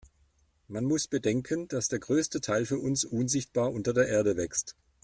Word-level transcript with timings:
Man 0.67 0.85
muss 0.85 1.07
bedenken, 1.07 1.67
dass 1.67 1.87
der 1.87 1.99
größte 1.99 2.41
Teil 2.41 2.65
für 2.65 2.79
uns 2.79 3.05
unsichtbar 3.05 3.71
unter 3.71 3.93
der 3.93 4.07
Erde 4.07 4.35
wächst. 4.35 4.75